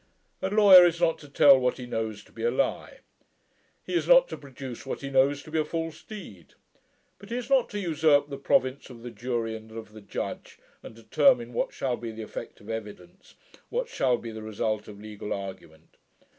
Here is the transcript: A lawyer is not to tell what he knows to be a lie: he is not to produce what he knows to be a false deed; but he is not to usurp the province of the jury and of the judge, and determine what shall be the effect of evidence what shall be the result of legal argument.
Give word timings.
A 0.41 0.49
lawyer 0.49 0.83
is 0.83 0.99
not 0.99 1.19
to 1.19 1.29
tell 1.29 1.59
what 1.59 1.77
he 1.77 1.85
knows 1.85 2.23
to 2.23 2.31
be 2.31 2.43
a 2.43 2.49
lie: 2.49 3.01
he 3.83 3.93
is 3.93 4.07
not 4.07 4.27
to 4.29 4.35
produce 4.35 4.83
what 4.83 5.01
he 5.01 5.11
knows 5.11 5.43
to 5.43 5.51
be 5.51 5.59
a 5.59 5.63
false 5.63 6.01
deed; 6.01 6.55
but 7.19 7.29
he 7.29 7.37
is 7.37 7.51
not 7.51 7.69
to 7.69 7.79
usurp 7.79 8.27
the 8.27 8.39
province 8.39 8.89
of 8.89 9.03
the 9.03 9.11
jury 9.11 9.55
and 9.55 9.71
of 9.71 9.93
the 9.93 10.01
judge, 10.01 10.57
and 10.81 10.95
determine 10.95 11.53
what 11.53 11.71
shall 11.71 11.97
be 11.97 12.09
the 12.09 12.23
effect 12.23 12.59
of 12.61 12.67
evidence 12.67 13.35
what 13.69 13.87
shall 13.89 14.17
be 14.17 14.31
the 14.31 14.41
result 14.41 14.87
of 14.87 14.99
legal 14.99 15.31
argument. 15.33 15.97